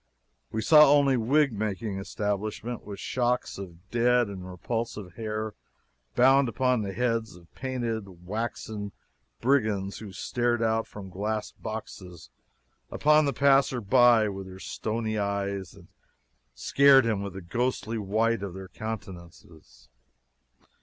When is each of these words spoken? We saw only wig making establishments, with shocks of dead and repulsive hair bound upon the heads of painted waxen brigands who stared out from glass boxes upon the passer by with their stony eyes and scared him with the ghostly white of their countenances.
We 0.51 0.63
saw 0.63 0.89
only 0.91 1.15
wig 1.15 1.53
making 1.53 1.99
establishments, 1.99 2.83
with 2.83 2.99
shocks 2.99 3.59
of 3.59 3.87
dead 3.91 4.29
and 4.29 4.49
repulsive 4.49 5.13
hair 5.13 5.53
bound 6.15 6.49
upon 6.49 6.81
the 6.81 6.91
heads 6.91 7.35
of 7.35 7.53
painted 7.53 8.25
waxen 8.25 8.93
brigands 9.41 9.99
who 9.99 10.11
stared 10.11 10.63
out 10.63 10.87
from 10.87 11.11
glass 11.11 11.51
boxes 11.51 12.31
upon 12.89 13.25
the 13.25 13.31
passer 13.31 13.79
by 13.79 14.27
with 14.27 14.47
their 14.47 14.57
stony 14.57 15.19
eyes 15.19 15.75
and 15.75 15.87
scared 16.55 17.05
him 17.05 17.21
with 17.21 17.33
the 17.33 17.41
ghostly 17.41 17.99
white 17.99 18.41
of 18.41 18.55
their 18.55 18.69
countenances. 18.69 19.87